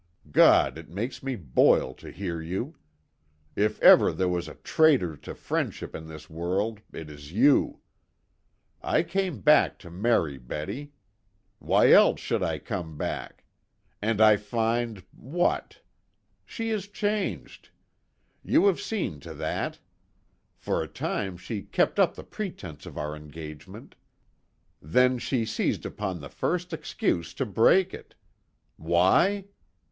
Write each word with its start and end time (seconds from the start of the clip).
God, 0.31 0.79
it 0.79 0.89
makes 0.89 1.21
me 1.21 1.35
boil 1.35 1.93
to 1.93 2.09
hear 2.09 2.41
you! 2.41 2.75
If 3.55 3.79
ever 3.83 4.11
there 4.11 4.27
was 4.27 4.47
a 4.47 4.55
traitor 4.55 5.15
to 5.17 5.35
friendship 5.35 5.93
in 5.93 6.07
this 6.07 6.27
world 6.27 6.81
it 6.91 7.07
is 7.07 7.33
you. 7.33 7.81
I 8.81 9.03
came 9.03 9.41
back 9.41 9.77
to 9.77 9.91
marry 9.91 10.39
Betty. 10.39 10.93
Why 11.59 11.91
else 11.91 12.19
should 12.19 12.41
I 12.41 12.57
come 12.57 12.97
back? 12.97 13.43
And 14.01 14.19
I 14.19 14.37
find 14.37 15.03
what? 15.11 15.81
She 16.45 16.71
is 16.71 16.87
changed. 16.87 17.69
You 18.43 18.65
have 18.65 18.81
seen 18.81 19.19
to 19.19 19.35
that. 19.35 19.77
For 20.57 20.81
a 20.81 20.87
time 20.87 21.37
she 21.37 21.61
kept 21.61 21.99
up 21.99 22.15
the 22.15 22.23
pretense 22.23 22.87
of 22.87 22.97
our 22.97 23.15
engagement. 23.15 23.93
Then 24.81 25.19
she 25.19 25.45
seized 25.45 25.85
upon 25.85 26.19
the 26.21 26.29
first 26.29 26.73
excuse 26.73 27.35
to 27.35 27.45
break 27.45 27.93
it. 27.93 28.15
Why? 28.77 29.45